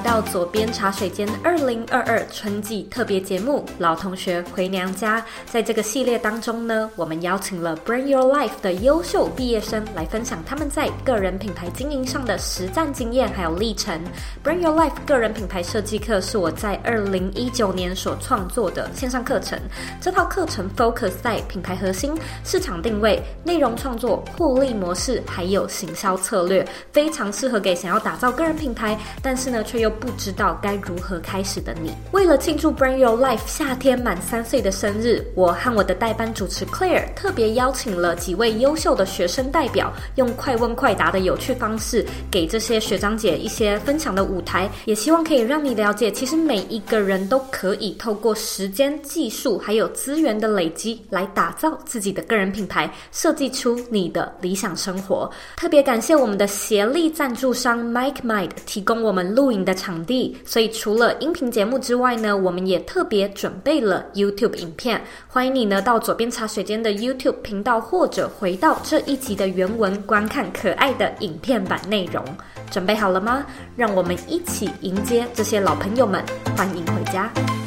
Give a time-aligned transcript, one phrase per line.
[0.00, 5.20] 来到左边茶水间二零二二春季特别节目《老同学回娘家》。
[5.44, 14.02] 在这个系列当中呢，我们邀请了 Brand Your Life 的优秀毕业生来分享他们在个人品牌经营上的实战经验还有历程。
[14.42, 19.60] Brand Your Life 个人品牌设计课是我在二零一九年所创作的线上课程。
[20.00, 28.98] 这套课程 focus 在品牌核心、市场定位、内容创作、获利模式还有行销策略，非常适合给想要打造个人品牌。
[29.20, 31.92] 但是呢，却又不知道该如何开始的你。
[32.12, 55.28] 为了庆祝 Brand Your Life 夏天满三岁的生日，我和我的代班主持 Claire 特别邀请了几位优秀的学生代表，用快问快答的有趣方式，给这些学长姐一些分享的舞台，也希望可以让你了解，其实每一个人都可以透过时间、技术还有资源的累积，来打造自己的个人品牌，设计出你的理想生活。
[55.56, 59.00] 特别感谢我们的协力赞助商 Mike Mind 提供。
[59.00, 65.00] 我们录影的场地，所以除了音频节目之外呢，我们也特别准备了 YouTube 影片。
[65.28, 72.24] 欢迎你呢到左边茶水间的 YouTube 频道，或者回到这一集的原文观看可爱的影片版内容。
[72.70, 73.44] 准备好了吗？
[73.76, 76.24] 让我们一起迎接这些老朋友们，
[76.56, 77.59] 欢迎回家。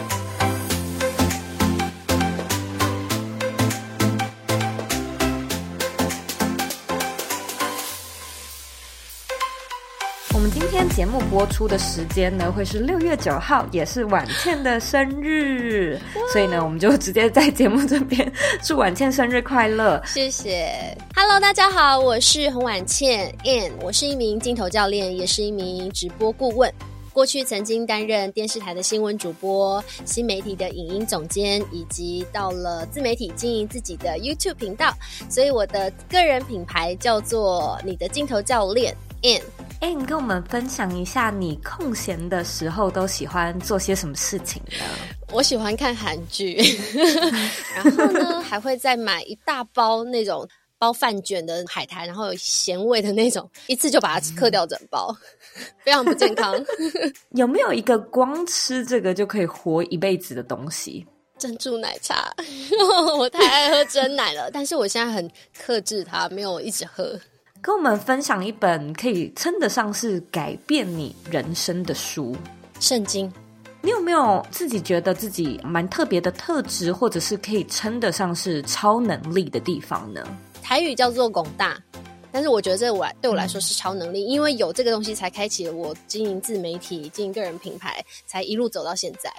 [10.96, 16.00] 节目播出的时间呢，会是六月九号，也是婉倩的生日，
[16.32, 20.00] 所以呢，我们就直接在节目这边祝婉倩生日快乐。
[20.06, 20.96] 谢谢。
[21.16, 26.72] Hello，大家好，我是洪婉倩 Ann，我是一名镜头教练，也是一名直播顾问。
[27.12, 34.94] 过去曾经担任电视台的新闻主播、新媒体的影音总监，以及到了自媒体经营自己的 YouTube 频道，
[35.28, 39.42] 所以我的个人品牌叫做你的镜头教练 Ann。
[39.84, 44.78] 哎，你跟我们分享一下，你空闲的时候都喜欢做些什么事情呢？
[45.34, 46.56] 我喜欢看韩剧，
[47.76, 55.14] 然后呢，还会再买一大包那种包饭卷的海苔，然后有咸味的那种，一次就把它嗑掉整包，
[55.84, 56.56] 非常不健康。
[57.36, 61.06] 有没有一个光吃这个就可以活一辈子的东西？
[61.38, 62.34] 珍珠奶茶，
[63.20, 65.30] 我太爱喝真奶了，但是我现在很
[65.60, 67.20] 克制它，没有一直喝。
[67.64, 72.36] 跟我们分享一本可以称得上是改变你人生的书
[72.78, 73.32] 《圣经》。
[73.82, 80.22] 你有没有自己觉得自己蛮特别的特质，或者是可以称得上是超能力的地方呢？
[80.62, 81.82] 台语叫做“拱大”，
[82.34, 89.32] 但是我觉得这我对我来说是超能力，因为有这个东西才开启了我经营自媒体、经营个人品牌，才一路走到现在。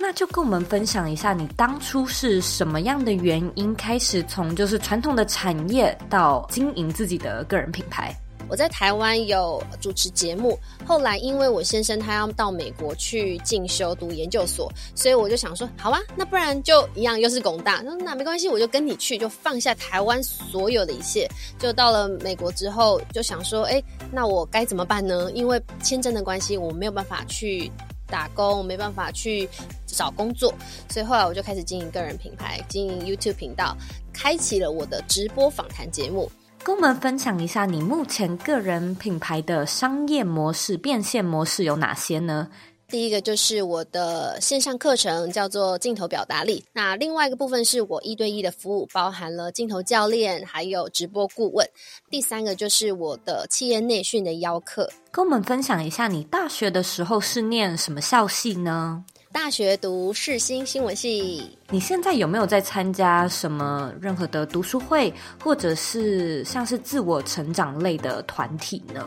[0.00, 8.14] 那就跟我们分享一下，你当初是什么样的原因开始从就是传统的产业到经营自己的个人品牌？
[8.48, 21.28] 我在台湾有主持节目，后来因为我先生他要到美国去进修读研究所，所以我就想说，好啊，那不然就一样又是工大，那没关系，我就跟你去，就放下台湾所有的一切，
[21.58, 23.82] 就到了美国之后，就想说，哎，
[24.12, 25.28] 那我该怎么办呢？
[25.32, 27.70] 因为签证的关系，我没有办法去。
[28.08, 29.48] 打工没办法去
[29.86, 30.52] 找工作，
[30.88, 33.76] 所以后来我就开始经营个人品牌，经营 YouTube 频道，
[34.12, 36.30] 开启了我的直播访谈节目。
[36.64, 42.48] 跟我们分享一下你目前个人品牌的商业模式、变现模式有哪些呢？
[42.90, 46.64] 第一个就是我的线上课程，叫做镜头表达力。
[46.72, 51.68] 那另外一个部分是我一对一的服务，包含了镜头教练，还有直播顾问。
[52.10, 54.90] 第三个就是我的企业内训的邀课。
[55.10, 59.04] 跟我们分享一下，你大学的时候是念什么校系呢？
[59.30, 61.58] 大学读世新新闻系。
[61.68, 65.12] 你现在有没有在参加什么任何的读书会，
[65.44, 69.06] 或者是像是自我成长类的团体呢？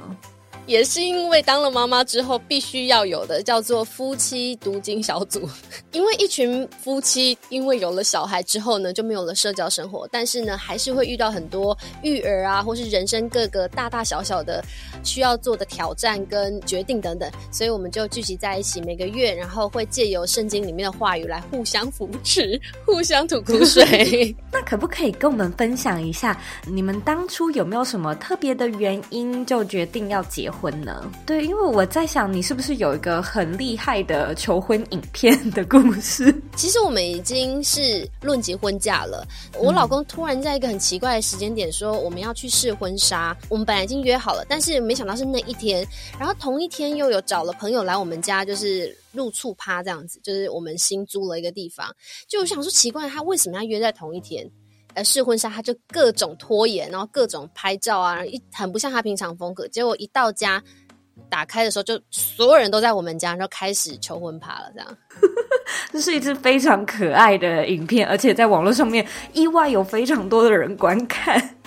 [0.67, 5.47] 也是因为当了妈妈之后，必须要有的叫做夫妻读经小组。
[5.91, 14.63] 因为一群夫妻，因为有了小孩之后呢，就没有了社交生活，但是呢，还是会遇到很多育儿啊，或是人生各个大大小小的
[15.03, 17.29] 需要做的挑战跟决定等等。
[17.51, 24.35] 所以我们就聚集在一起，每个月，然后会借由圣经里面的话语来互相扶持， 互相吐苦水。
[24.51, 30.71] 那可不可以跟我们分享一下，你们当初有没有什么特别的原因，就决定要结婚？
[30.81, 31.11] 呢？
[31.25, 36.33] 对，因为我在想，你是不是有一个很厉害的求婚影片的故事？
[36.55, 39.27] 其实我们已经是论及婚嫁了。
[39.59, 43.35] 我老公突然在一个很奇怪的时间点说，我们要去试婚纱。
[43.49, 45.87] 我们本来已经约好了，但是没想到是那一天。
[46.19, 51.93] 然后同一天又有找了朋友来我们家，就是入厝趴这样子，就是我们新租了一个地方。
[52.27, 54.49] 就我想说，奇怪，他为什么要约在同一天？
[54.93, 59.67] 呃，试婚纱他就各种拖延，然后各种拍照啊，一很不像他平常风格。
[59.69, 60.61] 结果一到家，
[61.29, 64.97] 打开的时候，就所有人都在我们家，然后开始求婚趴了，这样。
[65.91, 71.57] 这是一支非常可爱的影片，而且在网络上面意外有非常多的人观看。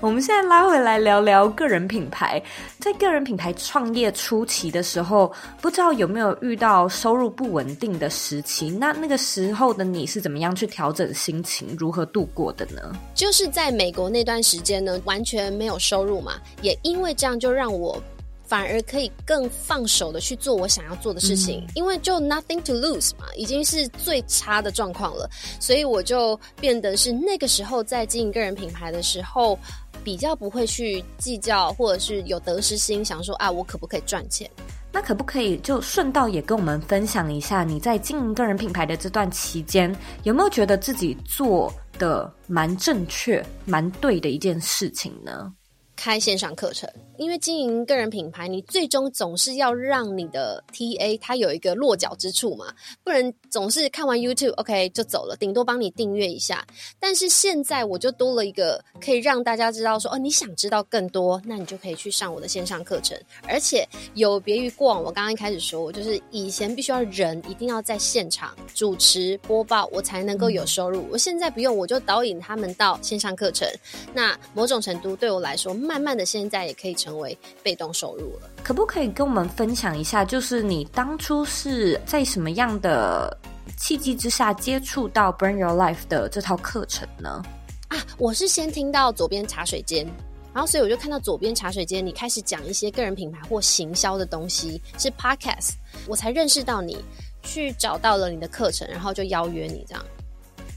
[0.00, 2.42] 我们现在拉回来聊聊个人品牌，
[2.78, 5.30] 在个人品牌创业初期的时候，
[5.60, 8.70] 不知道有没有遇到收入不稳定的时期？
[8.70, 12.80] 那那个时候的你是怎么样去调整心情，如何度过的呢？
[13.14, 18.02] 就是在美国那段时间呢，完全没有收入嘛，也因为这样就让我。
[18.50, 25.30] 反而可以更放手的去做我想要做的事情，嗯、因为就 nothing to lose 嘛，已经是最差的状况了，
[25.60, 29.56] 所以我就变得是那个时候在经营个人品牌的时候，
[30.04, 34.50] 比较不会去计较，或者是有得失心，想说啊，我可不可以赚钱？
[34.92, 39.94] 那可不可以就顺道也跟我们分享一下，你在经营个人品牌的这段期间，
[40.24, 45.52] 有没有觉得自己做的蛮正确、蛮对的一件事情呢？
[46.00, 46.88] 开线上课程。
[47.18, 52.72] 因为经营个人品牌，你最终总是要让你的 TA 他有一个落脚之处嘛，
[53.04, 56.66] 不然总是看完 YouTube OK 就走了，顶多帮你订阅一下。
[56.98, 63.14] 但是现在我就多了一个可以让大家知道说，哦，你想知道更多，那你就可以去上我的线上课程。
[63.46, 71.06] 而且有别于过往，我刚刚一开始说，我就是以前必须要人一定要在现场主持播报，我才能够有收入。
[71.10, 73.68] 我现在不用，我就导引他们到线上课程。
[74.14, 77.10] 那某种程度对我来说，慢慢的现在也可以成。
[77.20, 80.24] 为被动收入了，可不可以跟我们分享一下？
[80.24, 83.36] 就是你当初是在什么样的
[83.76, 87.42] 契机之下接触到 Brand Your Life 的这套课程呢？
[87.88, 90.06] 啊，我是先听到左边茶水间，
[90.54, 95.72] 然后所以我就看到左边茶水间，你开始讲一些个人品牌或行销的东西，是 Podcast，
[96.06, 97.04] 我才认识到你，
[97.42, 100.02] 去找到了你的课程，然后就邀约你这样。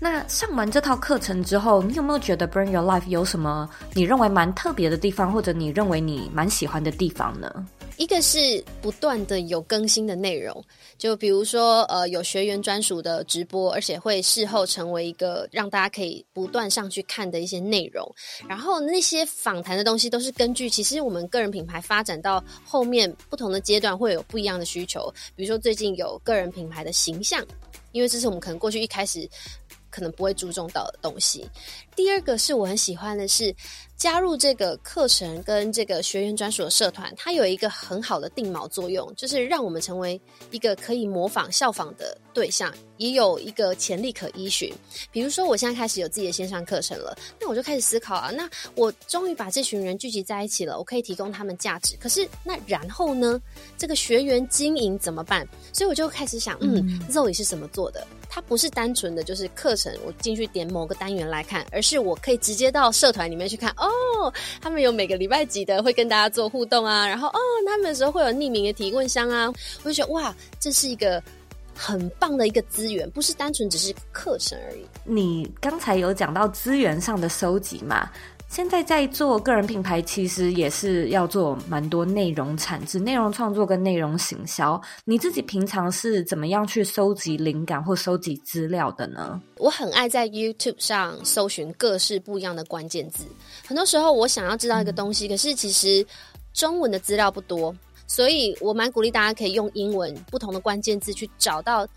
[0.03, 7.65] 那上完这套课程之后，你有没有觉得 Bring Your Life 有什么你认为蛮特别的地方，或者你认为你蛮喜欢的地方呢？
[7.95, 10.61] 一个是不断的有更新的内容，
[10.97, 18.05] 就比如说呃有学员专属的直播，而且会事后成为一个让大家可以不断上去看的一些内容。
[18.45, 27.41] 然后那些访谈的东西都是根据其实我们个人品牌发展到后面不同的阶段会有不一样的需求，比如说最近有个人品牌的形象，
[27.93, 29.29] 因为这是我们可能过去一开始。
[29.93, 31.47] 可能不会注重到的东西。
[31.95, 33.55] 第二个是我很喜欢的是。
[33.95, 40.19] 加入这个课程跟这个学员专属的社团，它有一个很好的定锚作用，就是让我们成为
[40.51, 44.73] 一个可以模仿效仿的对象，也有一个潜力可依循。
[45.09, 51.95] 比如说，我现在开始有自己的线上课程了，那我就开始思考啊，那我终于把这群人聚集在一起了，我可以提供他们价值。
[51.97, 53.39] 可是那然后呢？
[53.77, 55.47] 这个学员经营怎么办？
[55.71, 58.05] 所以我就开始想，嗯，Zoe 是怎么做的？
[58.29, 63.69] 它不是单纯的就是课程，我进去点某个单元来看，而是我可以直接到社团里面去看。
[63.77, 69.53] 哦，他们有每个礼拜几的会跟大家做互动啊，然后哦，他们的时候会有匿名的提问箱啊，
[69.83, 71.21] 我就觉得哇，这是一个
[71.75, 74.85] 很棒的一个资源，不是单纯只是课程而已。
[75.03, 78.09] 你刚才有讲到资源上的收集嘛？
[78.53, 84.79] 现在在做个人品牌，其实也是要做蛮多内容产制、内容创作跟内容行销。
[85.05, 89.41] 你自己平常是怎么样去收集灵感或收集资料的呢？
[89.57, 93.25] 我很爱在 YouTube 上搜寻各式不一样的关键字。
[93.65, 96.05] 很多时候我想要知道一个东西，可是其实
[96.53, 101.87] 中文的资料不多，所以我蛮鼓励大家可以用英文不同的关键字去找到。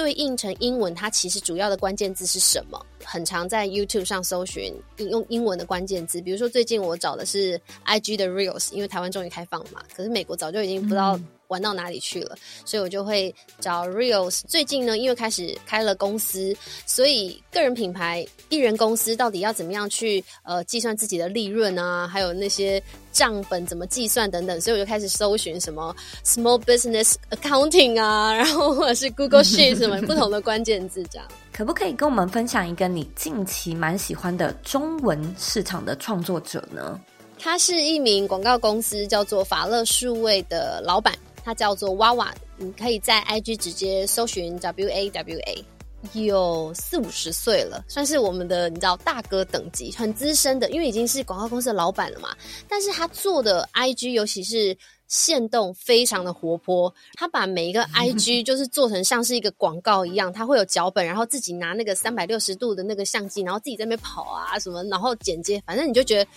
[0.00, 2.86] 对应成英文，它其实主要的关键字是什么？
[3.04, 11.20] 很常在 YouTube 上搜寻用英文的关键字，比如说最近我找的是 IG 的 Reels，因为台湾终于开放了嘛，可是美国早就已经不知道。
[11.50, 12.36] 嗯玩到哪里去了？
[12.64, 14.42] 所以我就会找 Reels。
[14.46, 22.06] 最近呢，因为开始开了公司，所以个人品牌、艺人公司到底要怎么样去呃计算自己的利润啊？
[22.06, 22.80] 还有那些
[23.10, 31.26] 账本怎么计算等等，所以我就开始搜寻什么 Small Business Accounting 啊，然后或者是 Google Sheets 什么 不同的关键字这样。
[31.52, 37.00] 可不可以跟我们分享一个你近期蛮喜欢的中文市场的创作者呢？
[37.42, 41.12] 他是一名广告公司叫做法乐数位的老板。
[41.44, 45.64] 他叫做娃娃，你可以在 IG 直接搜寻 W A W A，
[46.12, 52.34] 有四五十岁了，算是我们的你知道大哥等级，很资深的，因为已经是广告公司的老板了嘛。
[52.68, 54.76] 但是他做的 IG，尤其是
[55.08, 56.92] 线动，非常的活泼。
[57.14, 66.30] 他把每一个 IG 就是做成像是一个广告一样，他会有脚本，然后自己拿那个三百六十度的那个相机，然后自己在那边跑啊什么，然后剪接，反正你就觉得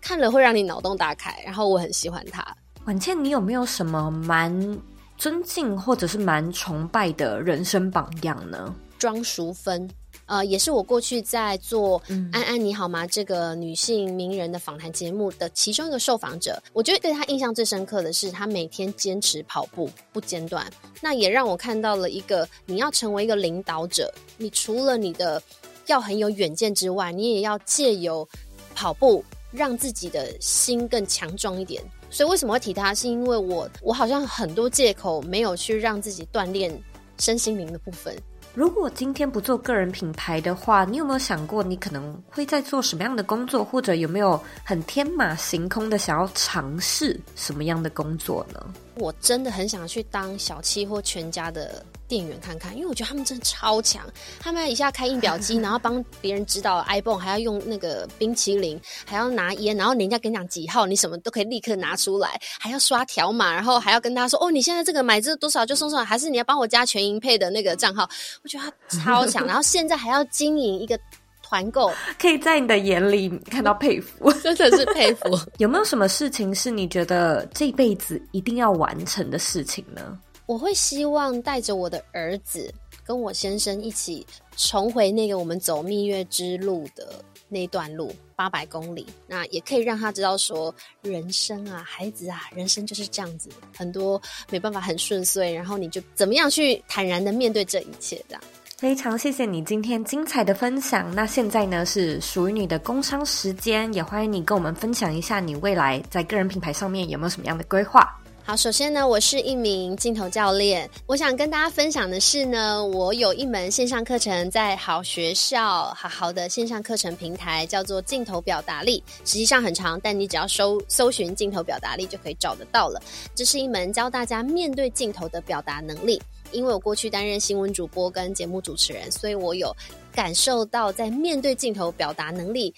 [0.00, 1.36] 看了会让你脑洞大开。
[1.44, 2.56] 然后我很喜欢他。
[2.88, 4.80] 婉倩，你有没有什么蛮
[5.18, 8.74] 尊敬或者是蛮崇拜的人生榜样呢？
[8.98, 9.86] 庄淑芬，
[10.24, 12.00] 呃，也是我过去在做
[12.32, 16.58] 《安安你好吗》这个女性名人的访谈节目的其中一个受访者。
[16.72, 20.66] 我觉得对她印象最深刻的是，她每天坚持跑步不间断。
[21.02, 25.42] 那也让我看到了一个，你要成为一个领导者，你除了你的
[25.88, 28.26] 要很有远见之外，你也要借由
[28.74, 31.84] 跑步让自己的心更强壮一点。
[32.10, 32.94] 所以为什么会提他？
[32.94, 36.72] 是因为我我好像很多借口没有去让自己锻炼
[37.18, 38.16] 身心灵的部分。
[38.54, 48.74] 如果今天不做个人品牌的话，你有没有想过你可能会在做什么样的工作，或者有没有很天马行空的想要尝试什么样的工作呢？
[48.96, 54.02] 我真的很想去当小七或全家的店员看看，因为我觉得他们真的超强。
[54.40, 68.08] 他们一下开印表机， 然后帮别人指导 iPhone，还要用那个冰淇淋，还要拿烟，然后人家跟你讲几号，你什么都可以立刻拿出来，还要刷条码，然后还要跟他说：“哦，你现在这个买这多少就送上来，还是你要帮我加全银配的那个账号？”
[68.42, 70.98] 我觉得他超强， 然后现在还要经营一个。
[71.40, 75.34] 团购可以在你的眼里看到佩服，真的是佩服。
[75.56, 80.18] 有没有什么事情是你觉得这辈子一定要完成的事情呢？
[80.48, 82.72] 我会希望带着我的儿子
[83.04, 84.26] 跟我先生一起
[84.56, 89.06] 重回那个我们走蜜月之路的那段路，八百公里。
[89.26, 98.42] 那也可以让他知道说，人生啊，孩子啊，人生就是这样子，很多没办法很顺遂，然后你就怎么样去坦然的面对这一切，这样。
[98.78, 101.14] 非常谢谢你今天精彩的分享。
[101.14, 108.18] 那现在呢，是属于你的工商时间，也欢迎你跟我们分享一下你未来在个人品牌上面有没有什么样的规划。
[108.48, 119.04] 好，首先呢，我是一名镜头教练，我想跟大家分享的是呢，我有一门线上课程在好学校好好的线上课程平台，叫做镜头表达力。
[119.26, 122.98] 实际上很长，但你只要搜搜寻镜头表达力就可以找得到了。
[123.34, 126.18] 这是一门教大家面对镜头的表达能力。
[126.50, 129.70] 因为我过去担任新闻主播跟节目主持人，所以我有
[130.10, 132.74] 感受到在面对镜头表达能力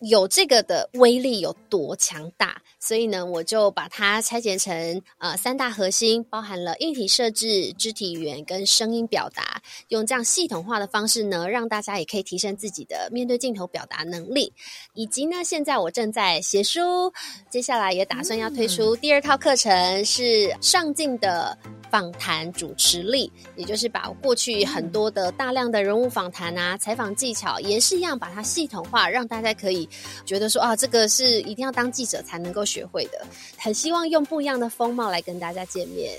[0.00, 2.60] 有这个的威力有多强大。
[2.80, 14.52] 所以呢，我就把它拆解成呃三大核心，包含了硬体设置、肢体语言跟声音表达，用这样系统化的方式呢，让大家也可以提升自己的面对镜头表达能力。
[14.94, 17.12] 以及呢，现在我正在写书，
[17.50, 21.58] 接下来也打算要推出第二套课程，是上镜的。
[21.90, 29.88] 访谈主持力，也就是把过去很多的大量的人物访谈啊、采访技巧，也是一样把它系统化，让大家可以
[30.24, 33.26] 觉得说啊，这个是一定要当记者才能够学会的。
[33.56, 36.12] 很希望用不一样的风貌来跟大家见面。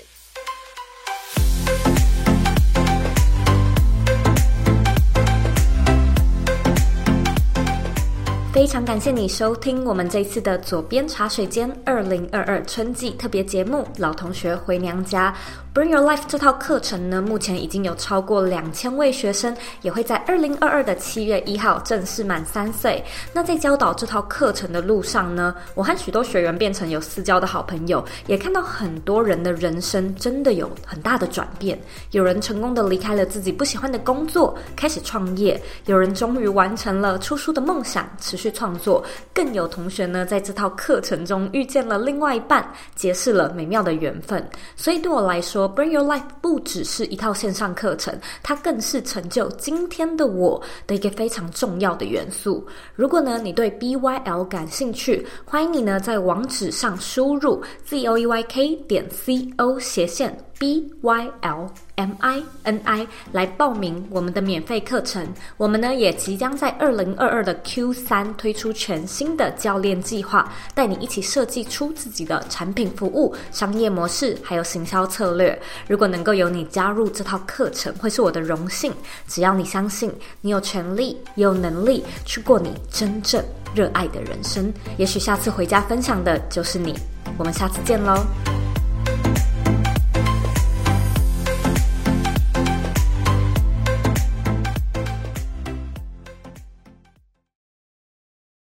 [8.52, 15.32] 非常感谢你收听我们这次的左边茶水间二零二二春季特别节目《老同学回娘家》。
[15.72, 23.00] Bring Your Life 这套课程呢，目前已经有超过两千位学生，也会在二零二二的七月一号正式满三岁。
[23.32, 31.80] 那在教导这套课程的路上呢，我和许多学员变成有私交的好朋友，也看到很多人的人生真的有很大的转变。
[32.10, 39.00] 有人成功的离开了自己不喜欢的工作，开始创业；有人终于完成了出书的梦想，持续创作；
[39.32, 44.44] 更有同学呢，在这套课程中遇见了另外一半，结识了美妙的缘分。
[44.74, 52.66] 所以对我来说，Bring Your Life 不只是一套线上课程，它更是成就今天的我的一个非常重要的元素。
[52.94, 60.36] 如果呢，你对 BYL 感兴趣，欢迎你呢在网址上输入 zoeyk 点 co 斜线。
[60.60, 65.28] B Y L M I N I 来报名我们的免费课程。
[65.58, 75.60] 我们呢也即将在二零二二的 Q 三推出全新的教练计划，带你一起设计出自己的产品、服务、商业模式，还有行销策略。
[75.86, 78.90] 如果能够有你加入这套课程，会是我的荣幸。
[79.28, 84.72] 只要你相信，你有权利，也有能力去过你真正热爱的人生。
[84.96, 86.98] 也许下次回家分享的就是你。
[87.36, 88.24] 我们下次见喽。